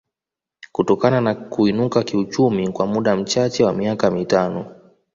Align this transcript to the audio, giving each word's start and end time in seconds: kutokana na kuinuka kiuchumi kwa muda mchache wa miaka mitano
kutokana 0.71 1.21
na 1.21 1.35
kuinuka 1.35 2.03
kiuchumi 2.03 2.69
kwa 2.69 2.85
muda 2.87 3.15
mchache 3.15 3.63
wa 3.63 3.73
miaka 3.73 4.11
mitano 4.11 4.75